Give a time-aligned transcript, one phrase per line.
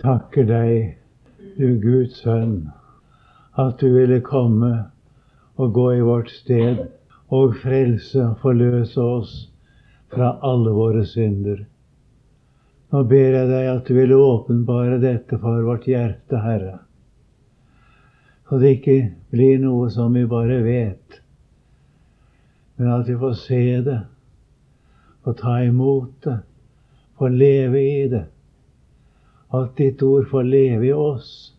[0.00, 0.96] takker deg,
[1.58, 2.70] du Guds sønn,
[3.60, 4.72] at du ville komme
[5.60, 6.86] og gå i vårt sted
[7.32, 9.34] og frelse og forløse oss
[10.12, 11.66] fra alle våre synder.
[12.92, 16.78] Nå ber jeg deg at du ville åpenbare dette for vårt hjerte, Herre.
[18.48, 18.96] Så det ikke
[19.32, 21.20] blir noe som vi bare vet,
[22.76, 24.02] men at vi får se det,
[25.24, 26.38] få ta imot det,
[27.16, 28.26] få leve i det.
[29.52, 31.52] At ditt ord får leve i oss.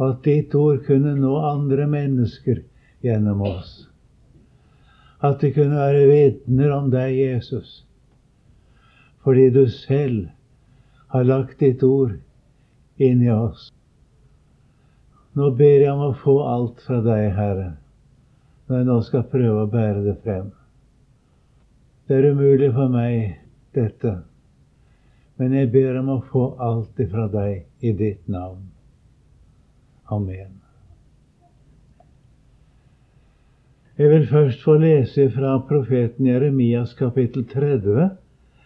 [0.00, 2.62] At ditt ord kunne nå andre mennesker
[3.04, 3.74] gjennom oss.
[5.24, 7.80] At de kunne være vitner om deg, Jesus,
[9.24, 10.28] fordi du selv
[11.12, 12.18] har lagt ditt ord
[13.00, 13.70] inn i oss.
[15.36, 17.72] Nå ber jeg om å få alt fra deg, Herre,
[18.68, 20.52] når jeg nå skal prøve å bære det frem.
[22.06, 23.36] Det er umulig for meg,
[23.76, 24.14] dette,
[25.36, 28.62] men jeg ber om å få alt ifra deg i ditt navn.
[30.12, 30.54] Amen.
[33.96, 38.10] Jeg vil først få lese fra profeten Jeremias kapittel 30.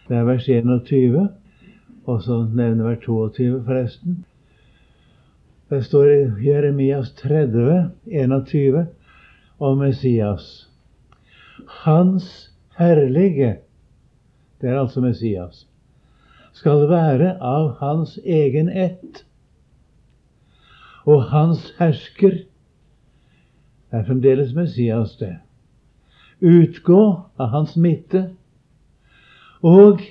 [0.07, 1.29] Det er vers 21,
[2.03, 4.17] og så nevner vers 22, forresten.
[5.71, 8.87] Det står i Jeremias 30, 21
[9.59, 10.67] om Messias.
[11.85, 13.57] Hans herlige,
[14.61, 15.67] det er altså Messias,
[16.61, 19.23] skal være av hans egen ett.
[21.09, 22.43] Og hans hersker
[23.91, 25.39] er fremdeles Messias, det.
[26.41, 27.01] Utgå
[27.41, 28.29] av hans midte.
[29.65, 30.05] Og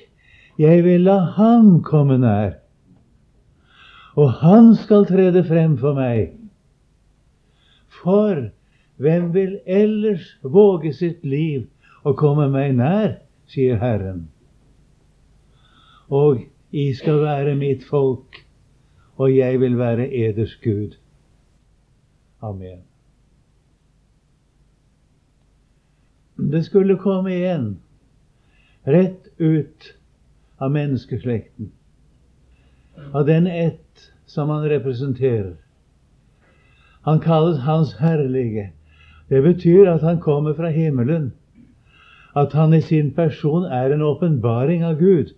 [0.58, 2.58] jeg vil la ham komme nær
[4.20, 6.34] og han skal trede frem for meg.
[8.02, 8.50] For
[9.00, 11.68] hvem vil ellers våge sitt liv
[12.04, 14.28] og komme meg nær, sier Herren.
[16.10, 18.42] Og I skal være mitt folk,
[19.16, 20.96] og jeg vil være eders Gud.
[22.42, 22.82] Amen.
[26.50, 27.80] Det skulle komme igjen,
[28.86, 29.90] rett ut
[30.58, 31.72] av menneskeslekten,
[33.12, 35.56] av den ett som han representerer.
[37.02, 38.70] Han kalles Hans Herlige.
[39.28, 41.32] Det betyr at han kommer fra himmelen.
[42.36, 45.32] At han i sin person er en åpenbaring av Gud.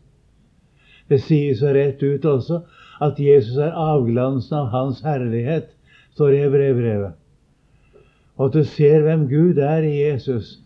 [1.08, 2.62] Det sies så rett ut også
[3.02, 5.72] at Jesus er avglansen av Hans herlighet,
[6.14, 7.14] står det i brevbrevet.
[8.36, 10.58] Og at du ser hvem Gud er i Jesus.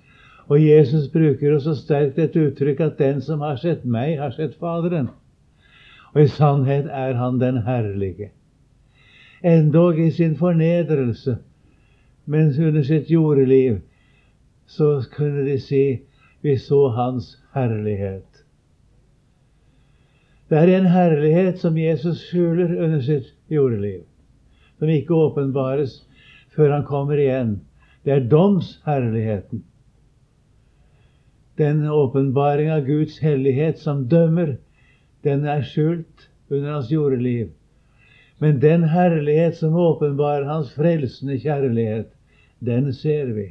[0.47, 4.59] Og Jesus bruker også sterkt et uttrykk at 'den som har sett meg, har sett
[4.61, 5.11] Faderen'.
[6.15, 8.31] Og i sannhet er han den herlige.
[9.45, 11.37] Endog i sin fornedrelse,
[12.27, 13.81] mens under sitt jordeliv,
[14.67, 15.99] så kunne de si
[16.43, 18.26] vi så hans herlighet.
[20.49, 24.05] Det er en herlighet som Jesus skjuler under sitt jordeliv,
[24.79, 25.99] som ikke åpenbares
[26.55, 27.57] før han kommer igjen.
[28.07, 29.65] Det er domsherligheten.
[31.59, 34.57] Den åpenbaring av Guds hellighet som dømmer
[35.27, 37.51] den er skjult under hans jordeliv.
[38.39, 42.13] Men den herlighet som åpenbarer hans frelsende kjærlighet,
[42.61, 43.47] den ser vi.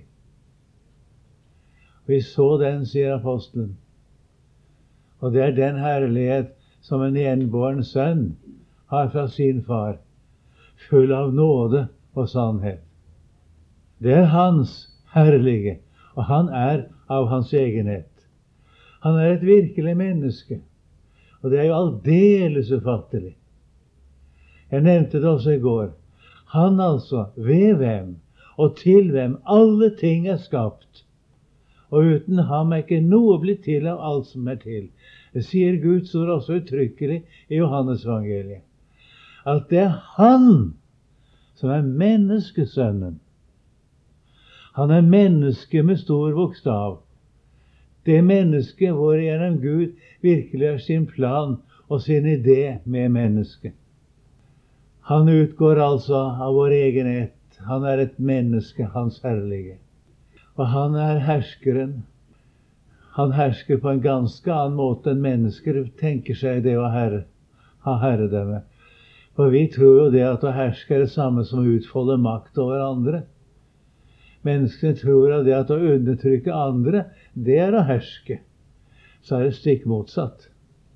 [2.05, 3.73] Vi så den, sier apostelen.
[5.19, 6.53] Og det er den herlighet
[6.85, 8.25] som en gjenbåren sønn
[8.93, 9.97] har fra sin far,
[10.89, 12.83] full av nåde og sannhet.
[13.97, 14.75] Det er hans
[15.15, 15.79] herlige,
[16.13, 18.11] og han er av hans egenhet.
[19.01, 20.59] Han er et virkelig menneske.
[21.41, 23.35] Og det er jo aldeles ufattelig.
[24.71, 25.91] Jeg nevnte det også i går.
[26.53, 28.15] Han altså, ved hvem
[28.57, 31.05] og til hvem alle ting er skapt.
[31.89, 34.87] Og uten ham er ikke noe blitt til av alt som er til.
[35.35, 37.19] Det sier Guds ord også uttrykkelig
[37.51, 38.63] i Johannesvangeliet.
[39.45, 40.73] At det er Han
[41.59, 43.19] som er menneskesønnen.
[44.75, 47.01] Han er menneske med stor bokstav.
[48.05, 51.57] Det mennesket hvorigjennom Gud virkelig har sin plan
[51.89, 53.73] og sin idé med mennesket.
[55.05, 57.59] Han utgår altså av vår egen ett.
[57.67, 59.77] Han er et menneske, Hans herlige.
[60.55, 62.03] Og han er herskeren.
[63.15, 67.21] Han hersker på en ganske annen måte enn mennesker tenker seg det å herre,
[67.87, 68.63] ha herredømme.
[69.35, 72.59] For vi tror jo det at å herske er det samme som å utfolde makt
[72.59, 73.21] over andre.
[74.47, 78.41] Menneskene tror at det at å undertrykke andre, det er å herske.
[79.23, 80.49] Så er det stikk motsatt.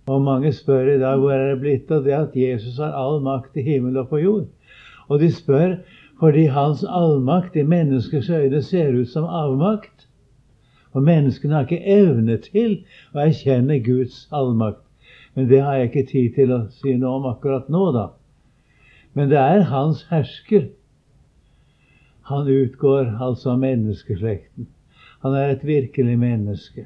[0.10, 3.20] Og mange spør i dag hvor er det blitt av det at Jesus har all
[3.24, 4.48] makt i himmel og på jord.
[5.08, 5.80] Og de spør
[6.20, 10.09] fordi hans allmakt i menneskers øyne ser ut som avmakt.
[10.94, 12.80] Og menneskene har ikke evne til
[13.14, 14.82] å erkjenne Guds allmakt.
[15.36, 18.08] Men det har jeg ikke tid til å si noe om akkurat nå, da.
[19.14, 20.70] Men det er hans hersker.
[22.30, 24.68] Han utgår altså av menneskeslekten.
[25.22, 26.86] Han er et virkelig menneske.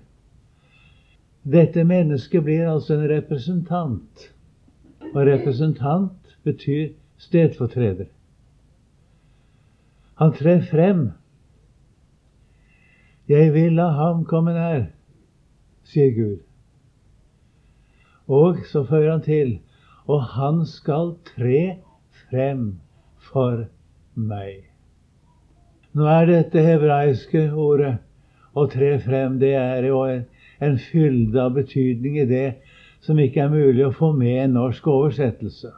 [1.44, 4.30] Dette mennesket blir altså en representant.
[5.14, 8.08] Og representant betyr stedfortreder.
[10.16, 11.12] Han trer frem.
[13.30, 14.90] Jeg vil la ham komme nær,
[15.88, 16.42] sier Gud.
[18.28, 19.60] Og så føyer han til
[20.08, 21.80] og han skal tre
[22.28, 22.80] frem
[23.32, 23.66] for
[24.16, 24.66] meg.
[25.94, 27.96] Nå er dette hebraiske ordet
[28.54, 30.26] å tre frem, det er jo en,
[30.60, 32.48] en fylde av betydning i det
[33.04, 35.72] som ikke er mulig å få med en norsk oversettelse.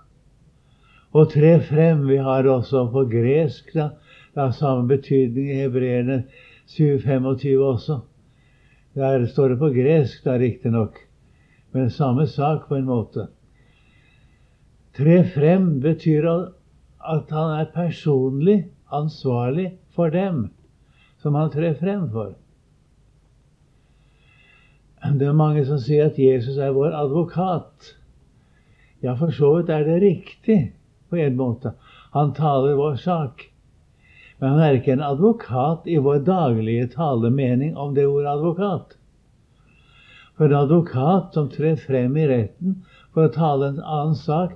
[1.15, 3.91] Å tre frem Vi har også på gresk da,
[4.33, 6.23] det har samme betydning i hebreerne
[6.67, 7.99] 7.25 også.
[8.95, 10.99] Der står det på gresk, da riktignok,
[11.71, 13.27] men samme sak på en måte.
[14.95, 20.49] Tre frem betyr at han er personlig ansvarlig for dem
[21.19, 22.35] som han trer frem for.
[25.05, 27.91] Det er mange som sier at Jesus er vår advokat.
[29.03, 30.59] Ja, for så vidt er det riktig
[31.09, 31.75] på en måte.
[32.15, 33.43] Han taler vår sak.
[34.45, 38.91] Men han er ikke en advokat i vår daglige talemening om det ordet advokat.
[40.37, 42.75] For en advokat som trer frem i retten
[43.15, 44.51] for å tale en annen sak,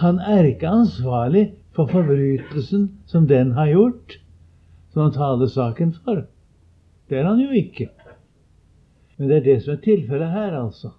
[0.00, 4.16] han er ikke ansvarlig for forbrytelsen som den har gjort,
[4.90, 6.24] som han taler saken for.
[7.06, 7.86] Det er han jo ikke.
[9.20, 10.90] Men det er det som er tilfellet her, altså.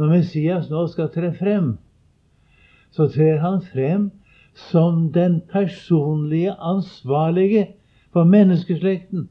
[0.00, 1.74] Når Messias nå skal tre frem,
[2.88, 4.08] så trer han frem
[4.68, 7.66] som den personlige ansvarlige
[8.12, 9.28] for menneskeslekten.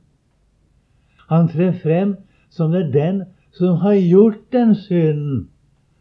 [1.29, 2.15] Han trer frem
[2.49, 5.49] som det er den som har gjort den synden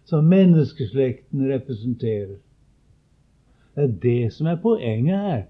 [0.05, 2.37] som menneskeslekten representerer.
[3.75, 5.43] Det er det som er poenget her.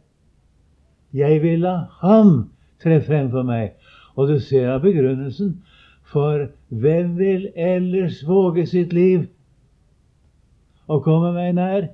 [1.14, 2.50] Jeg vil la ham
[2.82, 3.72] tre frem for meg.
[4.16, 5.60] Og du ser av begrunnelsen.
[6.08, 9.26] For hvem vil ellers våge sitt liv
[10.88, 11.88] og komme meg nær?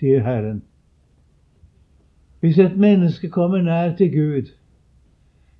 [0.00, 0.62] Sier Herren.
[2.40, 4.48] Hvis et menneske kommer nær til Gud,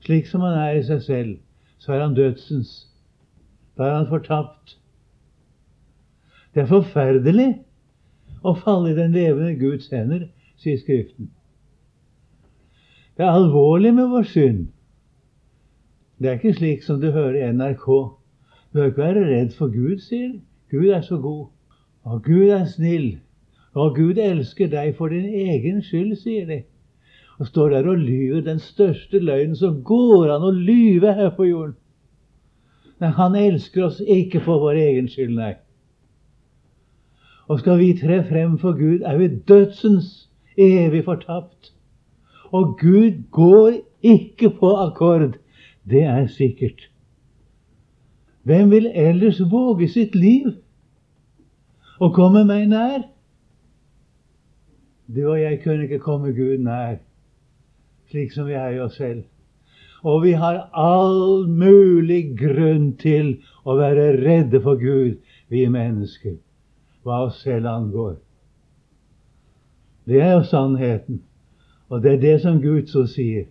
[0.01, 1.35] slik som han er i seg selv,
[1.79, 2.89] så er han dødsens.
[3.77, 4.79] Da er han fortapt.
[6.55, 7.51] Det er forferdelig
[8.43, 10.27] å falle i den levende Guds hender,
[10.57, 11.31] sier Skriften.
[13.17, 14.67] Det er alvorlig med vår synd.
[16.19, 17.87] Det er ikke slik som du hører i NRK.
[18.73, 20.41] Du bør ikke være redd for Gud, sier de.
[20.71, 21.47] Gud er så god.
[22.03, 23.19] Og Gud er snill.
[23.75, 26.63] Og Gud elsker deg for din egen skyld, sier de.
[27.39, 31.47] Og står der og lyver den største løgnen som går an å lyve her på
[31.49, 31.77] jorden.
[33.01, 35.55] Men han elsker oss ikke for vår egen skyld, nei.
[37.49, 40.29] Og skal vi tre frem for Gud, er vi dødsens
[40.59, 41.73] evig fortapt.
[42.53, 45.39] Og Gud går ikke på akkord.
[45.91, 46.91] Det er sikkert.
[48.43, 50.53] Hvem vil ellers våge sitt liv
[52.01, 53.03] og komme meg nær?
[55.15, 57.01] Du og jeg kunne ikke komme Gud nær
[58.11, 59.23] slik som vi er i oss selv.
[60.03, 63.37] Og vi har all mulig grunn til
[63.69, 65.21] å være redde for Gud,
[65.51, 66.39] vi mennesker,
[67.05, 68.17] hva oss selv angår.
[70.09, 71.21] Det er jo sannheten,
[71.89, 73.47] og det er det som Gud så sier.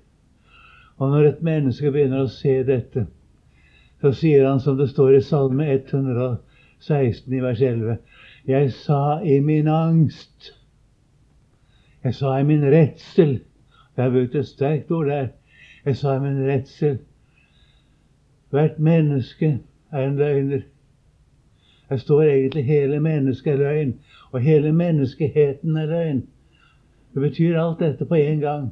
[0.97, 3.05] Og når et menneske begynner å se dette,
[4.01, 7.99] så sier han som det står i Salme 116 i vers 11.:
[8.47, 10.55] Jeg sa i min angst
[12.03, 13.39] jeg sa i min redsel
[13.97, 15.27] Jeg har brukt et sterkt ord der.
[15.85, 16.99] Jeg sa i min redsel
[18.49, 19.59] Hvert menneske
[19.91, 20.61] er en løgner.
[21.89, 23.93] Her står egentlig hele mennesket er løgn,
[24.31, 26.23] og hele menneskeheten er løgn.
[27.13, 28.69] Det betyr alt dette på en gang.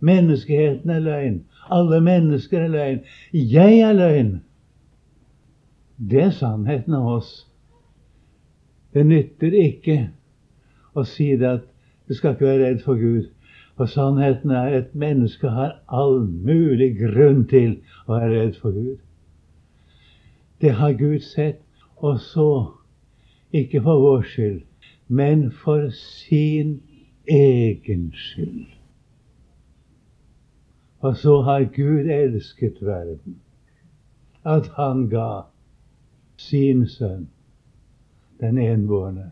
[0.00, 1.44] Menneskeheten er løgn.
[1.70, 3.00] Alle mennesker er løgn.
[3.32, 4.42] Jeg er løgn.
[6.10, 7.48] Det er sannheten av oss.
[8.94, 9.98] Det nytter ikke
[10.94, 11.71] å si det at
[12.12, 13.30] du skal ikke være redd for Gud.
[13.76, 18.76] Og sannheten er at et menneske har all mulig grunn til å være redd for
[18.76, 18.98] Gud.
[20.60, 21.62] Det har Gud sett.
[21.96, 22.66] Og så,
[23.52, 24.60] ikke for vår skyld,
[25.08, 26.82] men for sin
[27.30, 28.66] egen skyld.
[31.00, 33.40] Og så har Gud elsket verden,
[34.44, 35.46] at han ga
[36.36, 37.30] sin sønn,
[38.40, 39.30] den enbårne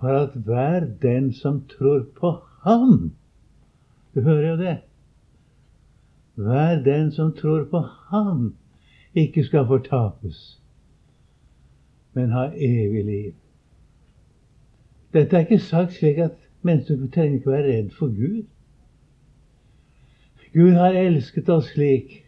[0.00, 2.30] for at hver den som tror på
[2.62, 3.12] Ham
[4.14, 4.78] Du hører jo det.
[6.34, 8.56] Hver den som tror på Ham,
[9.14, 10.60] ikke skal fortapes,
[12.14, 13.32] men ha evig liv.
[15.12, 18.42] Dette er ikke sagt slik at mennesker trenger ikke være redd for Gud.
[20.54, 22.24] Gud har elsket oss slik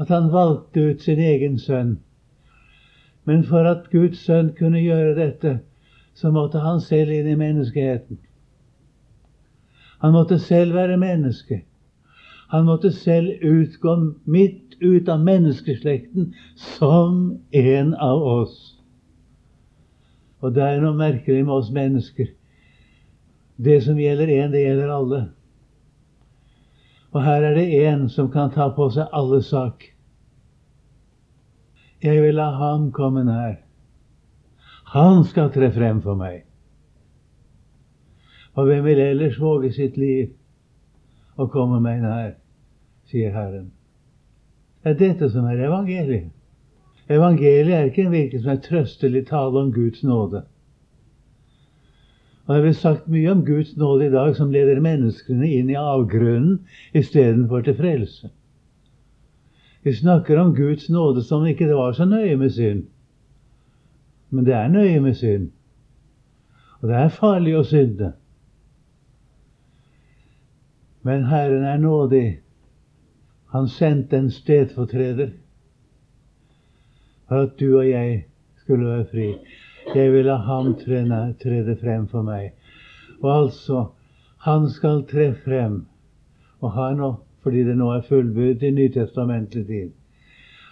[0.00, 1.96] at han valgte ut sin egen sønn.
[3.24, 5.58] Men for at Guds sønn kunne gjøre dette,
[6.16, 8.18] så måtte han selv inn i menneskeheten.
[10.00, 11.62] Han måtte selv være menneske.
[12.48, 18.56] Han måtte selv utgå midt ut av menneskeslekten som en av oss.
[20.40, 22.30] Og det er noe merkelig med oss mennesker.
[23.56, 25.20] Det som gjelder én, det gjelder alle.
[27.12, 29.84] Og her er det én som kan ta på seg alle sak.
[32.04, 33.65] Jeg vil la ham komme nær.
[34.96, 36.46] Han skal tre frem for meg.
[38.56, 40.30] Og hvem vil ellers våge sitt liv
[41.36, 42.30] og komme meg nær,
[43.10, 43.66] sier Herren.
[44.80, 46.32] Det er dette som er evangeliet.
[47.12, 50.46] Evangeliet er ikke en hvilken som er trøstelig tale om Guds nåde.
[52.46, 55.76] Og Det blir sagt mye om Guds nåde i dag som leder menneskene inn i
[55.76, 56.62] avgrunnen
[56.94, 58.32] istedenfor til frelse.
[59.84, 62.86] Vi snakker om Guds nåde som om ikke det var så nøye med synd.
[64.30, 65.50] Men det er nøye med synd.
[66.80, 68.12] Og det er farlig å synde.
[71.06, 72.40] Men Herren er nådig.
[73.54, 75.30] Han sendte en stedfortreder
[77.28, 78.24] for at du og jeg
[78.62, 79.28] skulle være fri.
[79.94, 82.50] Jeg vil la ham trede frem for meg.
[83.22, 83.84] Og altså,
[84.42, 85.84] han skal tre frem.
[86.60, 89.90] Og har nå, fordi det nå er fullbyrdet i nytestamentlig tid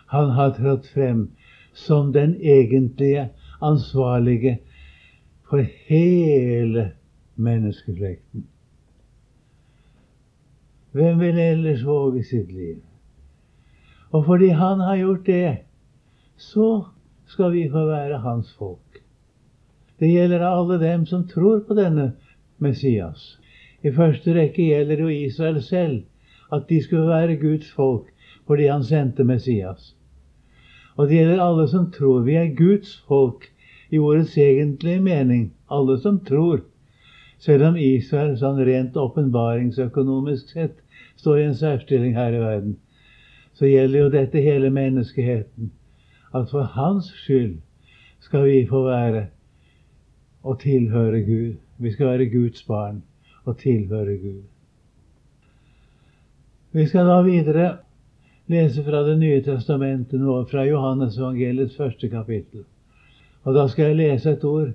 [0.07, 1.29] Han har trådt frem
[1.73, 3.29] som den egentlige
[3.63, 4.59] ansvarlige
[5.51, 6.93] for hele
[7.37, 8.47] menneskeslekten.
[10.93, 12.83] Hvem vil ellers våge sitt liv?
[14.11, 15.57] Og fordi han har gjort det,
[16.37, 16.85] så
[17.27, 19.03] skal vi få være hans folk.
[20.01, 22.13] Det gjelder alle dem som tror på denne
[22.59, 23.41] Messias.
[23.83, 26.03] I første rekke gjelder det jo Israel selv,
[26.53, 28.11] at de skulle være Guds folk
[28.47, 29.94] fordi han sendte Messias.
[30.97, 32.23] Og det gjelder alle som tror.
[32.23, 33.49] Vi er Guds folk
[33.91, 35.53] i ordets egentlige mening.
[35.71, 36.63] Alle som tror.
[37.39, 40.79] Selv om Israel sånn rent åpenbaringsøkonomisk sett
[41.21, 42.77] står i en særstilling her i verden,
[43.55, 45.71] så gjelder jo dette hele menneskeheten.
[46.35, 47.59] At for hans skyld
[48.25, 49.27] skal vi få være
[50.43, 51.55] og tilhøre Gud.
[51.79, 53.03] Vi skal være Guds barn
[53.45, 54.43] og tilhøre Gud.
[56.73, 57.67] Vi skal da videre
[58.51, 62.65] lese fra Det nye testamentet nå, fra Johannes evangeliets første kapittel.
[63.45, 64.73] Og da skal jeg lese et ord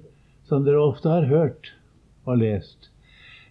[0.50, 1.74] som dere ofte har hørt
[2.26, 2.90] og lest,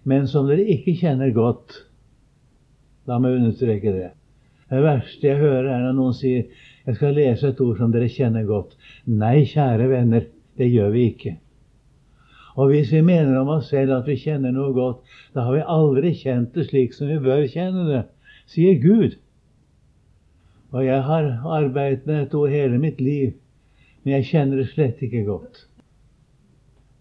[0.04, 1.84] men som dere ikke kjenner godt.
[3.06, 4.10] La meg understreke det.
[4.68, 6.44] Det verste jeg hører, er når noen sier
[6.86, 8.76] 'Jeg skal lese et ord som dere kjenner godt'.
[9.06, 10.24] Nei, kjære venner,
[10.58, 11.38] det gjør vi ikke.
[12.56, 14.98] Og hvis vi mener om oss selv at vi kjenner noe godt,
[15.34, 18.02] da har vi aldri kjent det slik som vi bør kjenne det,
[18.46, 19.14] sier Gud.
[20.72, 23.32] Og jeg har arbeidet med dette hele mitt liv,
[24.02, 25.64] men jeg kjenner det slett ikke godt.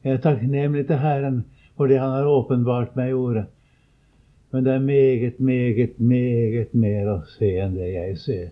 [0.04, 1.44] Jeg er takknemlig til Herren
[1.78, 3.46] for det Han har åpenbart meg i ordet.
[4.52, 8.48] Men det er meget, meget, meget mer å se enn det jeg ser.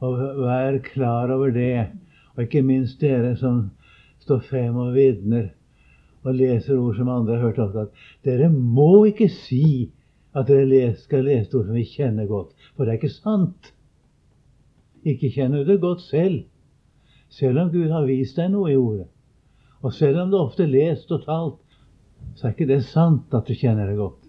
[0.00, 1.86] Og vær klar over det,
[2.34, 3.68] og ikke minst dere som
[4.24, 5.50] står frem og vitner
[6.24, 9.90] og leser ord som andre har hørt ofte, at dere må ikke si
[10.36, 13.72] at dere skal lese ord som vi kjenner godt, for det er ikke sant.
[15.04, 16.44] Ikke kjenner du det godt selv,
[17.30, 19.08] selv om Gud har vist deg noe i ordet.
[19.80, 21.78] Og selv om det ofte er lest og talt,
[22.36, 24.28] så er ikke det sant at du kjenner det godt.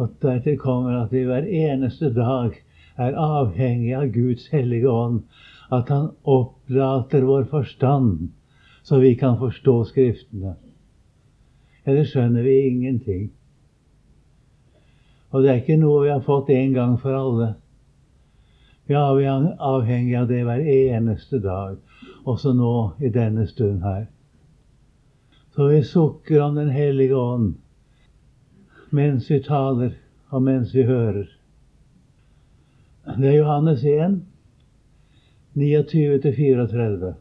[0.00, 2.56] Og dertil kommer at vi hver eneste dag
[3.00, 5.22] er avhengig av Guds hellige ånd,
[5.70, 8.30] at Han opplater vår forstand
[8.82, 10.56] så vi kan forstå Skriftene.
[11.86, 13.28] Ellers skjønner vi ingenting.
[15.30, 17.54] Og det er ikke noe vi har fått en gang for alle.
[18.90, 21.76] Vi er avhengig av det hver eneste dag,
[22.26, 24.08] også nå i denne stund her.
[25.54, 27.54] Så vi sukker om Den hellige ånd
[28.90, 29.92] mens vi taler,
[30.30, 31.28] og mens vi hører.
[33.06, 34.22] Det er Johannes 1,
[35.54, 37.12] 29-34.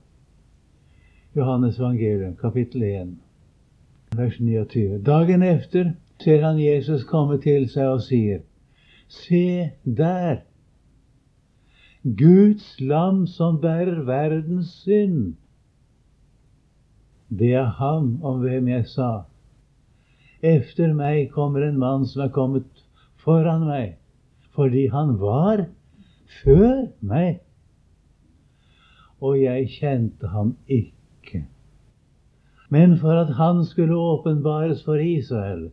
[1.37, 3.15] Johannes evangelium, kapittel 1,
[4.17, 4.97] vers 29.
[5.05, 8.41] Dagen efter ser han Jesus komme til seg og sier,
[9.09, 10.43] Se der!
[12.03, 15.33] Guds lam som bærer verdens synd.
[17.29, 19.09] Det er ham om hvem jeg sa.
[20.41, 22.85] Efter meg kommer en mann som er kommet
[23.19, 23.97] foran meg,
[24.55, 25.67] fordi han var
[26.41, 27.41] før meg.
[29.21, 31.41] og jeg kjente ham ikke.
[32.69, 35.71] Men for at han skulle åpenbares for Israel.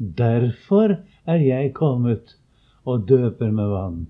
[0.00, 2.36] Derfor er jeg kommet
[2.84, 4.06] og døper med vann.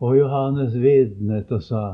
[0.00, 1.84] Og Johannes vitnet og sa,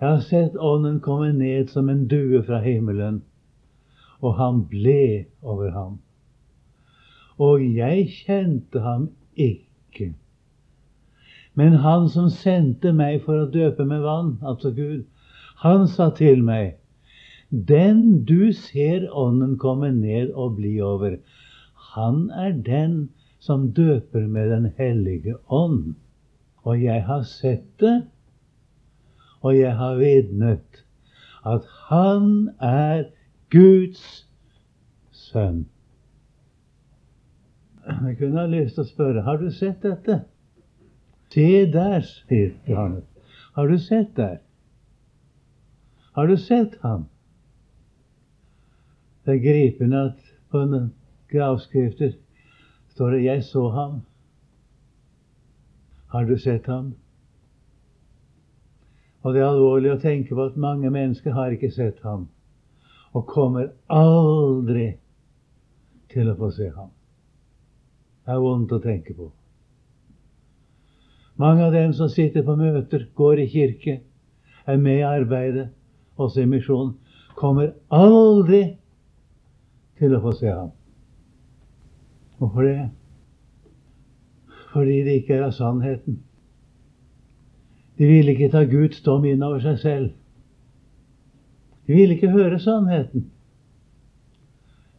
[0.00, 3.22] Jeg har sett Ånden komme ned som en due fra himmelen,
[4.20, 5.98] og han ble over ham.
[7.38, 10.12] Og jeg kjente ham ikke.
[11.54, 15.06] Men han som sendte meg for å døpe med vann, altså Gud,
[15.64, 16.76] han sa til meg,
[17.56, 21.16] Den du ser Ånden komme ned og bli over,
[21.94, 23.08] han er den
[23.40, 25.94] som døper med Den hellige ånd.
[26.66, 28.02] Og jeg har sett det,
[29.40, 30.84] og jeg har vitnet
[31.46, 33.04] at han er
[33.50, 34.26] Guds
[35.12, 35.66] sønn.
[37.86, 40.24] Jeg kunne ha lyst til å spørre har du sett dette.
[41.30, 43.04] Se der, sier Johannes.
[43.54, 44.40] Har du sett der?
[46.16, 47.06] Har du sett ham?
[49.26, 50.92] Det er gripende at på en
[51.32, 52.12] gravskrifter
[52.88, 54.00] står det 'Jeg så ham'.
[56.06, 56.94] Har du sett ham?
[59.22, 62.28] Og det er alvorlig å tenke på at mange mennesker har ikke sett ham,
[63.12, 64.92] og kommer aldri
[66.08, 66.90] til å få se ham.
[68.26, 69.32] Det er vondt å tenke på.
[71.36, 74.00] Mange av dem som sitter på møter, går i kirke,
[74.66, 75.68] er med i arbeidet,
[76.16, 76.94] også i misjonen,
[77.34, 78.76] kommer aldri
[79.98, 80.70] til å få se ham.
[82.38, 82.88] Hvorfor det?
[84.72, 86.18] Fordi det ikke er av sannheten.
[87.98, 90.10] De vil ikke ta Guds dom inn over seg selv.
[91.86, 93.30] De vil ikke høre sannheten.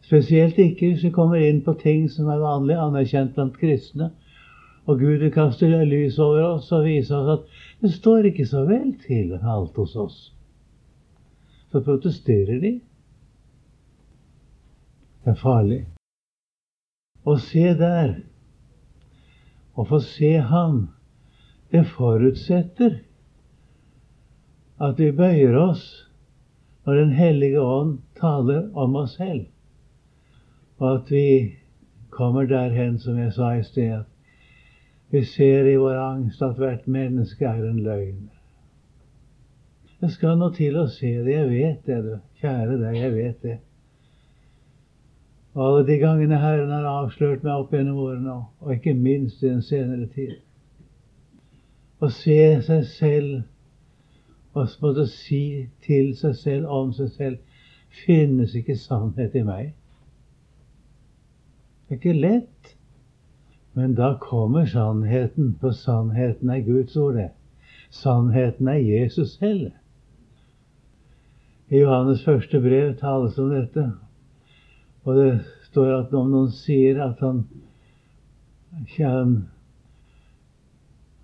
[0.08, 4.10] Spesielt ikke hvis vi kommer inn på ting som er vanlig anerkjent blant kristne,
[4.88, 8.64] og Gud vil kaste lys over oss og vise oss at det står ikke så
[8.64, 10.18] vel til alt hos oss.
[11.68, 12.78] Så protesterer de.
[15.28, 15.82] Er farlig.
[17.28, 18.14] Å se der,
[19.76, 20.86] å få se Ham,
[21.68, 23.02] det forutsetter
[24.80, 25.84] at vi bøyer oss
[26.86, 29.44] når Den hellige ånd taler om oss selv,
[30.78, 31.26] og at vi
[32.14, 36.88] kommer derhen, som jeg sa i sted, at vi ser i vår angst at hvert
[36.88, 38.30] menneske er en løgn.
[40.00, 41.34] Det skal nå til å se det.
[41.34, 42.14] Jeg vet det, du.
[42.40, 43.58] Kjære deg, jeg vet det.
[45.58, 49.62] Alle de gangene Herren har avslørt meg opp gjennom årene, og ikke minst i den
[49.66, 50.36] senere tid.
[51.98, 57.58] Å se seg selv og måtte si til seg selv om seg selv
[58.04, 59.74] finnes ikke sannhet i meg.
[61.88, 62.74] Det er ikke lett.
[63.78, 67.14] Men da kommer sannheten, for sannheten er Guds ord.
[67.14, 67.30] det.
[67.90, 69.70] Sannheten er Jesus selv.
[71.70, 73.92] I Johannes første brev tales om dette.
[75.08, 75.28] Og det
[75.70, 77.46] står at om noen sier at han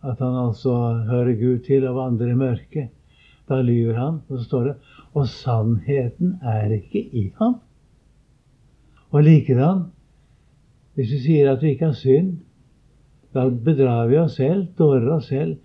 [0.04, 0.72] at han altså
[1.08, 2.88] hører Gud til og vandrer i mørket,
[3.48, 4.22] da lyver han.
[4.28, 4.74] Og så står det
[5.14, 7.54] og sannheten er ikke i ham.
[9.12, 9.84] Og likedan,
[10.94, 12.38] hvis vi sier at vi ikke har synd,
[13.34, 15.58] da bedrar vi oss selv, dårer oss selv,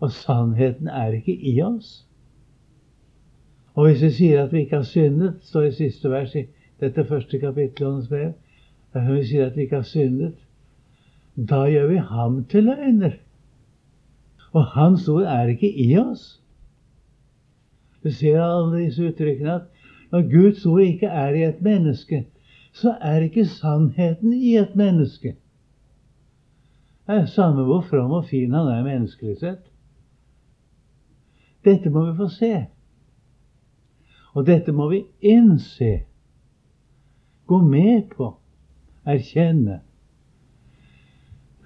[0.00, 2.04] og sannheten er ikke i oss.
[3.74, 6.44] Og hvis vi sier at vi ikke har syndet, står det i siste vers i
[6.80, 8.32] dette første kapittelet hans brev,
[8.94, 10.34] dersom vi sier at vi ikke har syndet,
[11.36, 13.18] da gjør vi ham til løgner.
[14.54, 16.40] Og hans ord er ikke i oss.
[18.04, 19.62] Du ser alle disse uttrykkene at
[20.12, 22.26] når Guds ord ikke er i et menneske,
[22.72, 25.36] så er ikke sannheten i et menneske.
[27.06, 29.70] Det er samme hvor from og fin han er menneskelig sett.
[31.64, 32.66] Dette må vi få se.
[34.34, 36.04] Og dette må vi innse.
[37.46, 38.34] Gå med på.
[39.04, 39.80] Erkjenne.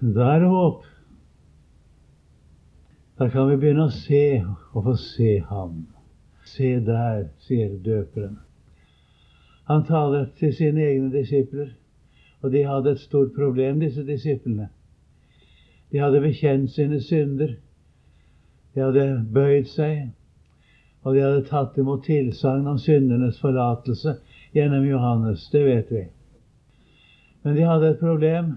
[0.01, 0.83] Da er det håp.
[3.19, 4.41] Da kan vi begynne å se
[4.73, 5.87] og få se ham.
[6.47, 8.39] Se der, sier døperen.
[9.69, 11.75] Han taler til sine egne disipler,
[12.43, 14.69] og de hadde et stort problem, disse disiplene.
[15.93, 17.57] De hadde bekjent sine synder.
[18.75, 20.09] De hadde bøyd seg,
[21.03, 24.17] og de hadde tatt imot tilsagn om syndernes forlatelse
[24.55, 25.49] gjennom Johannes.
[25.53, 26.07] Det vet vi.
[27.43, 28.53] Men de hadde et problem.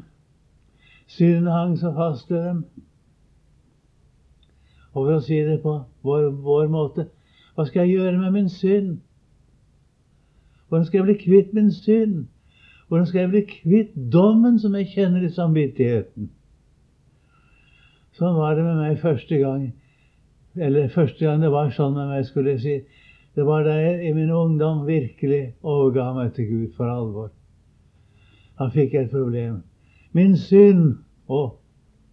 [1.08, 2.66] Synden hang så fast ved dem.
[4.94, 7.08] Og for å si det på vår, vår måte
[7.56, 9.00] Hva skal jeg gjøre med min synd?
[10.68, 12.26] Hvordan skal jeg bli kvitt min synd?
[12.88, 16.30] Hvordan skal jeg bli kvitt dommen som jeg kjenner i samvittigheten?
[18.20, 19.70] Sånn var det med meg første gang
[20.56, 22.76] Eller første gang det var sånn med meg, skulle jeg si.
[23.36, 27.30] Det var da jeg i min ungdom virkelig overga meg til Gud for alvor.
[28.60, 29.62] Da fikk jeg et problem.
[30.12, 30.98] Min synd!
[31.32, 31.41] Å,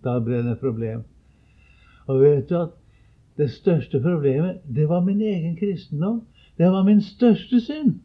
[0.07, 1.03] da ble det et problem.
[2.07, 2.77] Og vet du at
[3.39, 6.23] det største problemet, det var min egen kristendom.
[6.59, 7.99] Det var min største synd.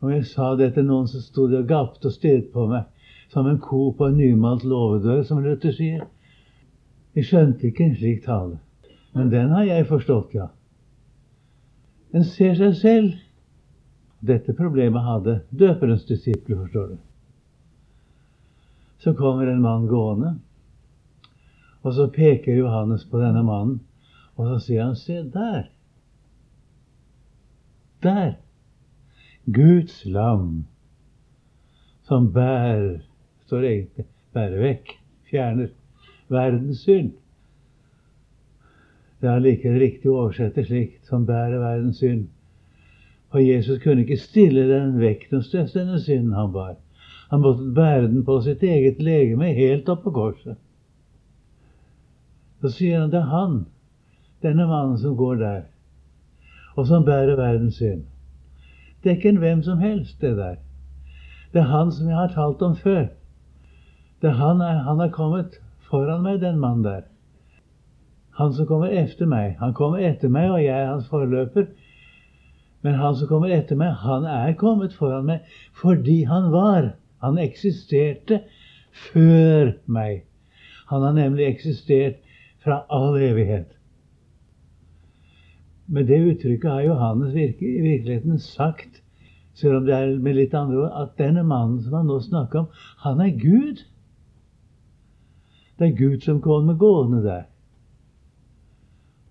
[0.00, 2.84] Og jeg sa det til noen som sto og gapte og stirret på meg
[3.28, 6.04] som en ko på en nymalt låvedør, som Luther sier.
[7.16, 8.58] Jeg skjønte ikke en slik tale.
[9.14, 10.48] Men den har jeg forstått, ja.
[12.12, 13.16] En ser seg selv.
[14.24, 16.96] Dette problemet hadde døperens disipler, forstår du.
[18.98, 20.32] Så kommer en mann gående,
[21.86, 23.78] og så peker Johannes på denne mannen,
[24.34, 25.68] og så sier han, se der.
[28.02, 28.34] Der.
[29.46, 30.66] Guds lam
[32.08, 32.98] som bærer,
[33.46, 34.92] står egentlig, bærer vekk,
[35.30, 35.70] fjerner
[36.28, 37.14] verdens synd.
[39.20, 42.28] Det er like riktig å oversette slikt som bærer verdens synd.
[43.32, 46.76] For Jesus kunne ikke stille den største denne synden han bar.
[47.30, 50.56] Han måtte bære den på sitt eget legeme, helt opp på korset.
[52.60, 53.58] Så sier han det er han,
[54.42, 55.60] denne mannen som går der,
[56.76, 58.06] og som bærer verdens synd.
[59.02, 60.56] Det er ikke en hvem som helst, det der.
[61.52, 63.06] Det er han som jeg har talt om før.
[64.22, 67.06] Det er han, er, han har kommet foran meg, den mannen der.
[68.38, 69.56] Han som kommer etter meg.
[69.58, 71.66] Han kommer etter meg, og jeg er hans forløper.
[72.86, 76.92] Men han som kommer etter meg, han er kommet foran meg fordi han var.
[77.24, 78.44] Han eksisterte
[79.08, 80.22] før meg.
[80.92, 82.22] Han har nemlig eksistert
[82.62, 83.74] fra all evighet.
[85.90, 89.02] Med det uttrykket har Johannes virke, i virkeligheten sagt,
[89.58, 92.62] selv om det er med litt andre ord, at denne mannen som han nå snakker
[92.62, 92.72] om,
[93.02, 93.82] han er Gud.
[95.78, 97.48] Det er Gud som kommer gående der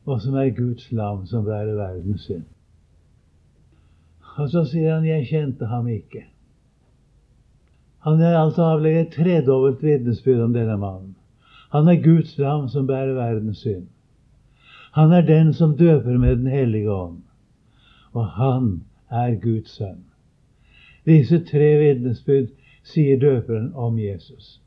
[0.08, 2.46] og som er Guds lam som bærer verdens synd.
[4.38, 6.26] Og så sier han 'jeg kjente ham ikke'.
[8.00, 11.15] Han er altså avlegget tredobbelt vitnesbyrd om denne mannen.
[11.72, 13.88] Han er Guds lam som bærer verdens synd.
[14.91, 17.22] Han er den som døper med Den hellige ånd.
[18.12, 20.06] Og han er Guds sønn.
[21.06, 22.48] Disse tre vitnesbyrd
[22.84, 24.62] sier døperen om Jesus.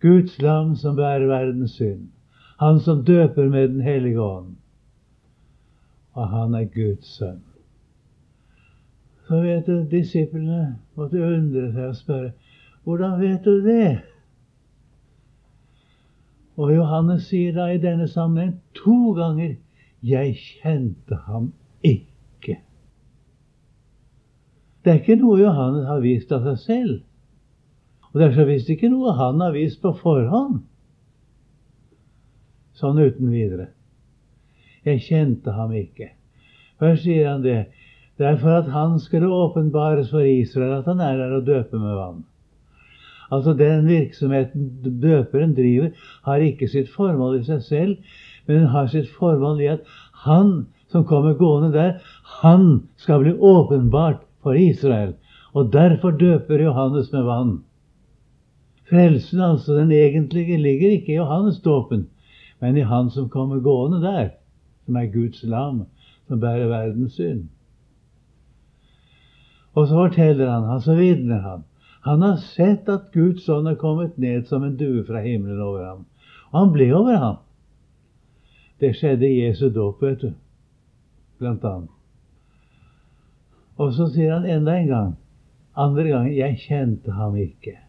[0.00, 2.08] Guds lam som bærer verdens synd.
[2.56, 4.56] Han som døper med Den hellige ånd.
[6.12, 7.42] Og han er Guds sønn.
[9.28, 12.30] Så vet du, disiplene måtte undre seg og spørre
[12.86, 13.98] hvordan vet du det?
[16.56, 19.56] Og Johannes sier da i denne sammenheng to ganger
[20.02, 22.60] 'Jeg kjente ham ikke'.
[24.84, 27.02] Det er ikke noe Johannes har vist av seg selv.
[28.12, 30.62] Og det er så visst ikke noe han har vist på forhånd
[32.76, 33.70] sånn uten videre.
[34.86, 36.12] Jeg kjente ham ikke.
[36.80, 37.66] Først sier han det.
[38.16, 41.80] Det er for at han skulle åpenbares for Israel at han er der og døper
[41.82, 42.24] med vann.
[43.32, 45.90] Altså Den virksomheten døperen driver,
[46.24, 47.96] har ikke sitt formål i seg selv,
[48.46, 49.88] men den har sitt formål i at
[50.26, 51.96] han som kommer gående der,
[52.40, 55.16] han skal bli åpenbart for Israel.
[55.52, 57.56] Og derfor døper Johannes med vann.
[58.88, 62.06] Frelsen, altså, den egentlige, ligger ikke i Johannes dåpen,
[62.60, 64.30] men i Han som kommer gående der,
[64.84, 65.84] som er Guds lam,
[66.28, 67.48] som bærer verdens synd.
[69.74, 71.64] Og så forteller han, han så vitner han.
[72.06, 75.84] Han har sett at Guds ånd er kommet ned som en due fra himmelen over
[75.84, 76.04] ham.
[76.52, 77.36] Og han ble over ham.
[78.80, 80.32] Det skjedde i Jesu dåp, vet du.
[81.38, 81.92] Blant annet.
[83.76, 85.10] Og så sier han enda en gang,
[85.76, 87.85] andre gangen, 'Jeg kjente ham ikke'.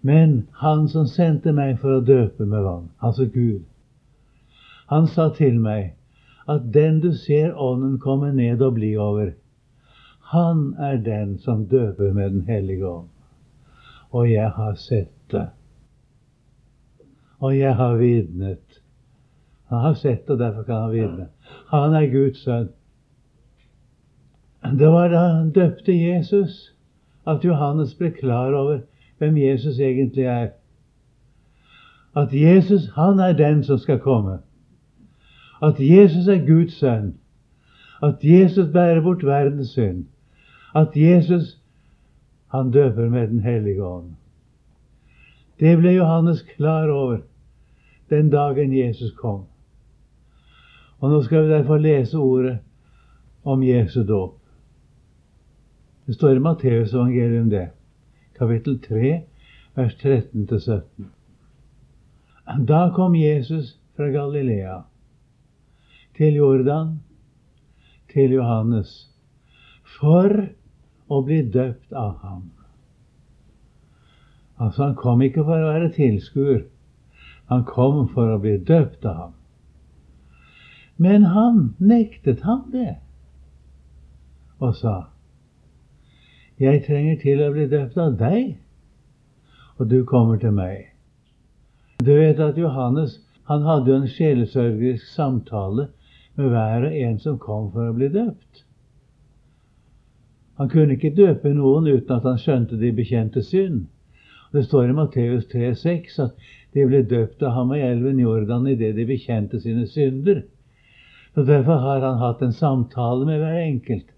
[0.00, 3.64] Men han som sendte meg for å døpe med vann, altså Gud,
[4.88, 5.94] han sa til meg
[6.48, 9.34] at den du ser Ånden komme ned og bli over,
[10.30, 13.08] han er den som døper med Den hellige ånd.
[14.10, 15.48] Og jeg har sett det.
[17.40, 18.80] Og jeg har vitnet.
[19.68, 21.28] Han har sett det, og derfor kan han vitne.
[21.68, 22.68] Han er Guds sønn.
[24.78, 26.74] Det var da han døpte Jesus,
[27.26, 28.80] at Johannes ble klar over
[29.18, 30.48] hvem Jesus egentlig er.
[32.16, 34.38] At Jesus, han er den som skal komme.
[35.62, 37.14] At Jesus er Guds sønn.
[38.02, 40.04] At Jesus bærer bort verdens synd.
[40.74, 41.60] At Jesus,
[42.50, 44.14] han døper med Den hellige ånd.
[45.60, 47.18] Det ble Johannes klar over
[48.10, 49.44] den dagen Jesus kom.
[50.98, 52.58] Og nå skal vi derfor lese ordet
[53.44, 54.34] om Jesu dåp.
[56.06, 57.68] Det står i Matteus evangelium det
[58.38, 59.12] kapittel 3,
[59.76, 61.08] vers 13-17.
[62.68, 64.82] Da kom Jesus fra Galilea
[66.16, 67.00] til Jordan,
[68.12, 69.10] til Johannes,
[69.98, 70.32] for
[71.08, 72.46] å bli døpt av ham.
[74.58, 76.64] Altså, han kom ikke for å være tilskuer.
[77.48, 79.34] Han kom for å bli døpt av ham.
[80.98, 82.96] Men han nektet ham det
[84.58, 84.96] og sa,
[86.58, 88.56] 'Jeg trenger til å bli døpt av deg,
[89.78, 90.88] og du kommer til meg.'
[92.02, 95.88] Du vet at Johannes han hadde jo en sjelesørgerisk samtale
[96.36, 98.64] med hver og en som kom for å bli døpt.
[100.58, 103.86] Han kunne ikke døpe noen uten at han skjønte de bekjente synd.
[104.52, 108.96] Det står i Matteus 3,6 at de ble døpt av ham i elven Jordan idet
[108.96, 110.42] de bekjente sine synder.
[111.34, 114.08] Så Derfor har han hatt en samtale med hver enkelt.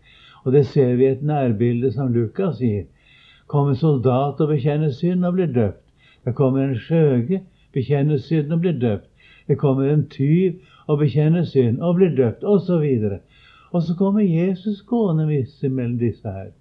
[0.45, 2.85] Og det ser vi i et nærbilde som Lukas sier.
[3.47, 5.83] Kommer soldat og bekjenner synd og blir døpt.
[6.25, 9.09] Det kommer en skjøge, bekjenner synd og blir døpt.
[9.49, 12.87] Det kommer en tyv og bekjenner synd og blir døpt, osv.
[13.73, 16.53] Og så kommer Jesus gående visse mellom disse her.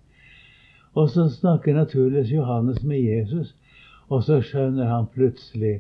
[0.94, 3.56] Og så snakker naturligvis Johannes med Jesus,
[4.10, 5.80] og så skjønner han plutselig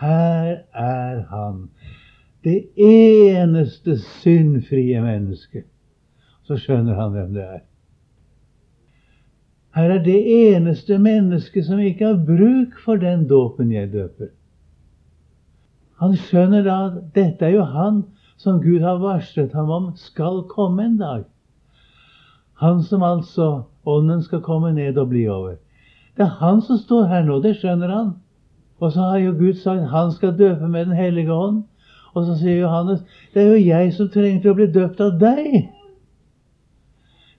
[0.00, 1.70] her er han,
[2.44, 5.64] det eneste syndfrie mennesket
[6.50, 7.60] så skjønner han hvem det er.
[9.78, 14.32] Her er det eneste mennesket som ikke har bruk for den dåpen jeg døper.
[16.02, 18.02] Han skjønner da at dette er jo han
[18.40, 21.22] som Gud har varslet ham om skal komme en dag.
[22.58, 23.50] Han som altså
[23.86, 25.54] Ånden skal komme ned og bli over.
[26.16, 28.14] Det er han som står her nå, det skjønner han.
[28.80, 31.62] Og så har jo Gud sagt han skal døpe med Den hellige ånd.
[32.14, 35.20] Og så sier Johannes det er jo jeg som trenger til å bli døpt av
[35.20, 35.70] deg.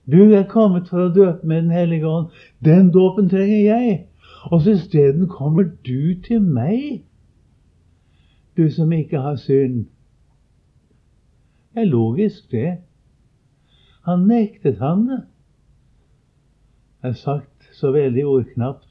[0.05, 2.29] Du er kommet for å døpe med Den hellige ånd.
[2.65, 4.07] Den dåpen trenger jeg.
[4.49, 7.03] Og så isteden kommer du til meg,
[8.57, 9.85] du som ikke har synd.
[11.73, 12.77] Det er logisk, det.
[14.01, 15.21] Han nektet han det.
[17.01, 18.87] Det er sagt så veldig ordknapt.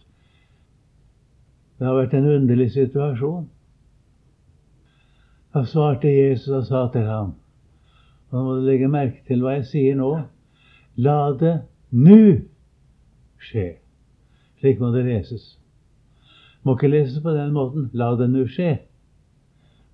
[1.78, 3.48] Det har vært en underlig situasjon.
[5.54, 7.32] Da svarte Jesus og sa til ham
[8.30, 10.10] Nå må du legge merke til hva jeg sier nå.
[10.96, 12.46] La det nu
[13.40, 13.78] skje.
[14.60, 15.56] Slik må det leses.
[16.62, 17.88] Må ikke leses på den måten.
[17.96, 18.76] La det nu skje.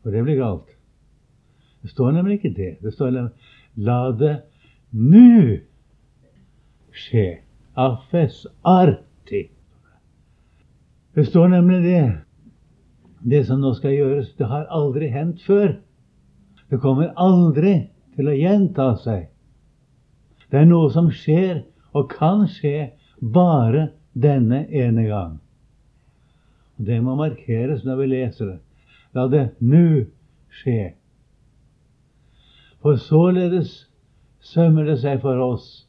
[0.03, 0.73] For det blir galt.
[1.83, 2.73] Det står nemlig ikke det.
[2.83, 3.33] Det står nemlig
[3.77, 4.37] La det
[4.91, 5.61] nu
[6.97, 7.43] skje.
[7.77, 9.47] Affes arti.
[11.15, 12.05] Det står nemlig det.
[13.27, 15.77] Det som nå skal gjøres, det har aldri hendt før.
[16.71, 19.29] Det kommer aldri til å gjenta seg.
[20.51, 21.65] Det er noe som skjer,
[21.97, 25.39] og kan skje, bare denne ene gang.
[26.77, 28.61] Det må markeres når vi leser det.
[29.17, 30.07] La det nu
[30.61, 30.93] skje.
[32.85, 33.87] For således
[34.45, 35.87] sømmer det seg for oss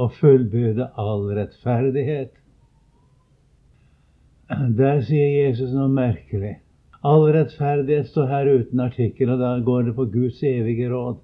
[0.00, 2.32] å fullbyrde all rettferdighet.
[4.78, 6.56] Der sier Jesus noe merkelig.
[7.04, 11.20] All rettferdighet står her uten artikkel, og da går det på Guds evige råd.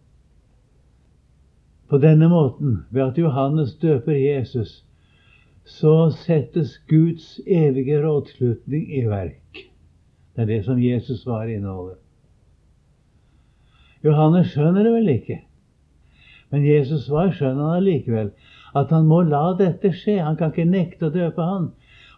[1.89, 4.85] På denne måten, ved at Johannes døper Jesus,
[5.65, 9.65] så settes Guds evige rådslutning i verk.
[10.37, 11.97] Det er det som Jesus var inneholder.
[14.05, 15.41] Johannes skjønner det vel ikke.
[16.51, 18.31] Men Jesus svar skjønner han allikevel.
[18.77, 20.21] At han må la dette skje.
[20.23, 21.71] Han kan ikke nekte å døpe han.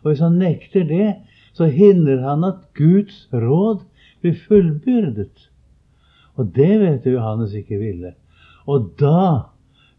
[0.03, 1.09] Og hvis han nekter det,
[1.57, 3.87] så hindrer han at Guds råd
[4.21, 5.49] blir fullbyrdet.
[6.37, 8.15] Og det vet Johannes ikke ville.
[8.71, 9.51] Og da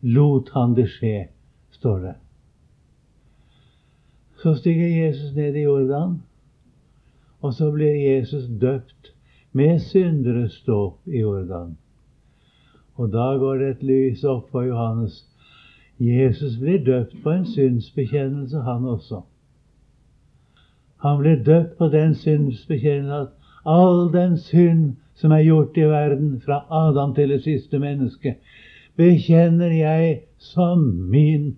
[0.01, 1.29] lot han det skje,
[1.71, 2.15] står det.
[4.41, 6.21] Så stiger Jesus ned i Jordan,
[7.41, 9.13] og så blir Jesus døpt
[9.51, 11.77] med synderes dåp i Jordan.
[12.95, 15.25] Og da går det et lys opp for Johannes.
[15.99, 19.21] Jesus blir døpt på en synsbekjennelse, han også.
[21.01, 23.29] Han blir døpt på den synsbekjennelse at
[23.65, 28.37] all den synd som er gjort i verden, fra Adam til det siste mennesket,
[28.97, 31.57] bekjenner jeg som min.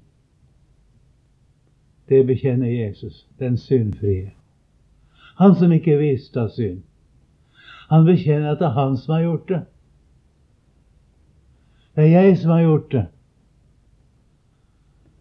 [2.10, 4.32] Det bekjenner Jesus, den syndfrie.
[5.36, 6.84] Han som ikke visste av synd.
[7.90, 9.62] Han bekjenner at det er han som har gjort det.
[11.96, 13.06] Det er jeg som har gjort det.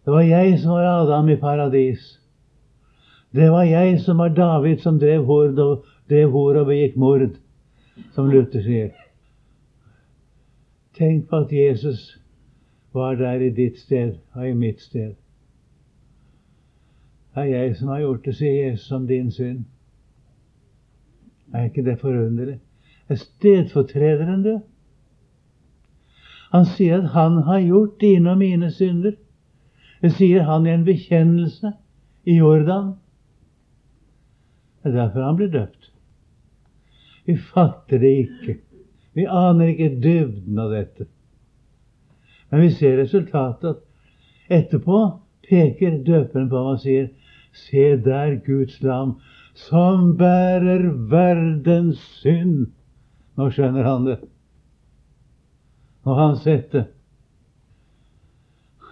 [0.05, 2.19] Det var jeg som var Adam i paradis.
[3.31, 5.59] Det var jeg som var David som drev hord
[6.57, 7.29] og, begikk mord,
[8.13, 8.91] som Luther sier.
[10.93, 12.19] Tenk på at Jesus
[12.93, 15.13] var der i ditt sted og i mitt sted.
[17.35, 19.63] Det er jeg som har gjort det, sier Jesus, om din synd.
[21.53, 22.59] Er ikke det forunderlig?
[23.09, 24.59] Er stedfortrederen du.
[26.53, 29.15] Han sier at han har gjort dine og mine synder.
[30.01, 31.71] Det sier han i en bekjennelse
[32.29, 32.93] i Jordan.
[34.83, 35.89] Det er derfor han blir døpt.
[37.25, 38.59] Vi fatter det ikke.
[39.13, 41.07] Vi aner ikke dybden av dette.
[42.49, 43.75] Men vi ser resultatet.
[43.75, 47.09] at Etterpå peker døperen på ham og sier,
[47.53, 49.19] Se der Guds lam,
[49.53, 52.71] som bærer verdens synd.
[53.37, 54.17] Nå skjønner han det.
[56.05, 56.87] Nå har han sett det.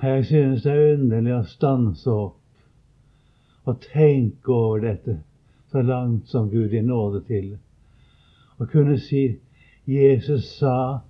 [0.02, 2.38] Jeg synes det er underlig å stanse opp
[3.70, 5.20] og tenke over dette
[5.72, 7.52] så langt som Gud gir nåde til.
[8.58, 9.26] Og kunne si
[9.92, 11.02] Jesus sa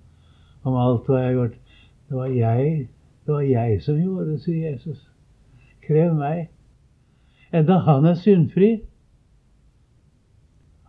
[0.62, 1.58] om alt hva jeg har gjort.
[2.08, 2.88] Det var jeg,
[3.26, 5.00] det var jeg som gjorde det, sier Jesus.
[5.86, 6.48] Krev meg.
[7.52, 8.70] Enda han er syndfri.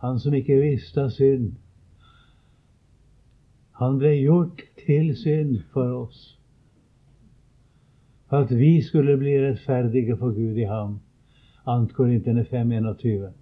[0.04, 1.54] Han som ikke visste av synd.
[3.80, 6.26] Han ble gjort til synd for oss.
[8.28, 11.00] For at vi skulle bli rettferdige for Gud i ham.
[11.64, 11.86] 2.
[11.96, 13.32] Korinterne 5,21.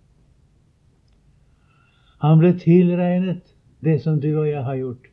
[2.23, 3.52] Han ble tilregnet
[3.85, 5.09] det som du og jeg har gjort,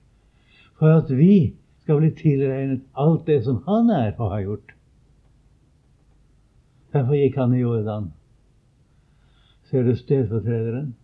[0.79, 4.75] for at vi skal bli tilregnet alt det som han er og har gjort.
[6.93, 8.11] Derfor gikk han i Jordan.
[9.69, 10.95] Ser du stedfortrederen?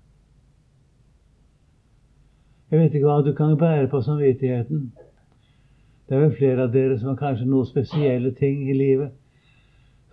[2.71, 4.93] Jeg vet ikke hva du kan bære på samvittigheten.
[6.09, 9.13] Det er vel flere av dere som har kanskje noen spesielle ting i livet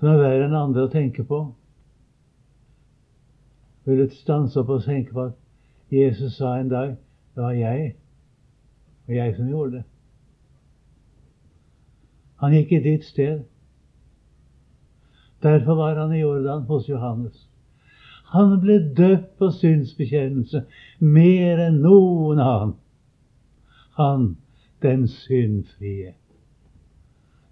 [0.02, 1.38] som er verre enn andre å tenke på.
[3.86, 6.96] Vil du stanse opp og tenke på at Jesus sa en dag
[7.34, 7.94] det var jeg,
[9.08, 9.84] og jeg som gjorde det.
[12.42, 13.44] Han gikk i ditt sted.
[15.42, 17.48] Derfor var han i Jordan hos Johannes.
[18.32, 20.64] Han ble døpt på synsbekjennelse
[20.98, 22.74] mer enn noen annen.
[23.98, 24.24] Han,
[24.82, 26.14] den syndfrie,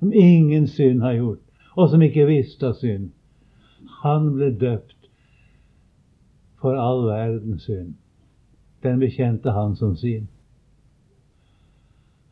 [0.01, 1.43] som ingen synd har gjort,
[1.77, 3.11] og som ikke visste av synd.
[4.01, 5.11] Han ble døpt
[6.61, 8.00] for all verdens synd.
[8.83, 10.29] Den bekjente han som sin.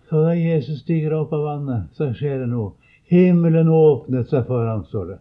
[0.09, 2.73] Så da Jesus stiger opp av vannet, så skjer det noe.
[3.09, 5.19] Himmelen åpnet seg for ham, står det.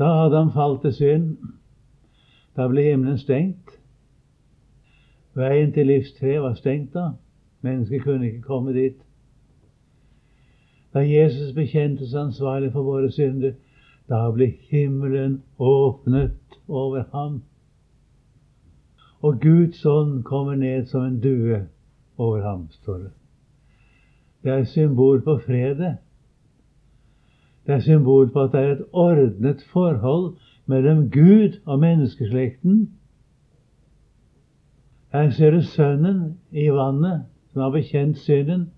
[0.00, 1.36] Da Adam falt til synd,
[2.56, 3.76] da ble himmelen stengt.
[5.36, 7.10] Veien til livstre var stengt da.
[7.60, 8.96] Mennesket kunne ikke komme dit.
[10.94, 13.52] Da Jesus bekjente seg ansvarlig for våre synder,
[14.08, 17.42] da ble himmelen åpnet over ham.
[19.20, 21.66] Og Guds ånd kommer ned som en due
[22.16, 23.10] over ham, står det.
[24.42, 25.96] Det er symbol på fredet.
[27.66, 32.90] Det er symbol på at det er et ordnet forhold mellom Gud og menneskeslekten.
[35.12, 38.70] Her ser du Sønnen i vannet, som har bekjent synden.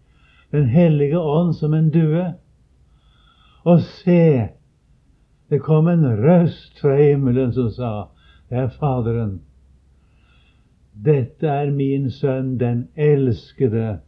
[0.52, 2.32] Den hellige ånd som en due.
[3.64, 4.48] Og se,
[5.50, 7.92] det kom en røst fra himmelen som sa,
[8.50, 9.40] det er Faderen.
[10.92, 14.00] Dette er min sønn, den elskede,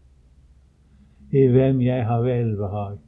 [1.33, 2.99] i hvem jeg har velbehag.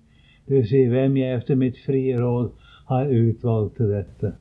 [0.46, 2.50] Det vil si hvem jeg efter mitt frie råd
[2.88, 4.32] har utvalgt til dette.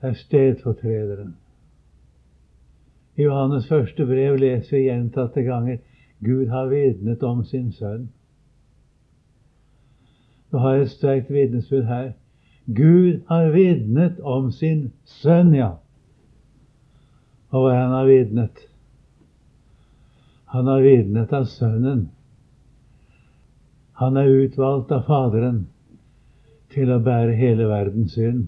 [0.00, 1.36] Det er stedfortrederen.
[3.16, 5.76] I Johannes første brev leser vi gjentatte ganger
[6.24, 8.08] Gud har vitnet om sin sønn.
[10.52, 12.12] Nå har jeg et sterkt vitnesbyrd her.
[12.66, 15.81] Gud har vitnet om sin sønn, ja.
[17.52, 18.64] Og hva han har vitnet?
[20.52, 22.08] Han har vitnet av Sønnen.
[24.00, 25.62] Han er utvalgt av Faderen
[26.72, 28.46] til å bære hele verdens synd.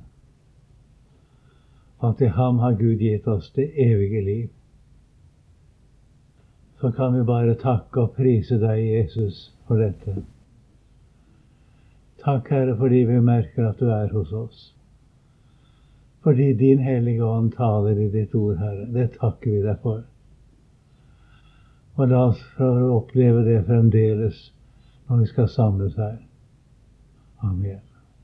[2.04, 4.48] Og til ham har Gud gitt oss det evige liv.
[6.80, 10.24] Så kan vi bare takke og prise deg, Jesus, for dette.
[12.24, 14.73] Takk, Herre, fordi vi merker at du er hos oss.
[16.24, 18.86] Fordi din Hellige Ånd taler i ditt ord, Herre.
[18.92, 20.04] Det takker vi deg for.
[21.94, 24.46] Og la oss få oppleve det fremdeles
[25.08, 26.16] når vi skal samles her.
[27.44, 27.82] Amen.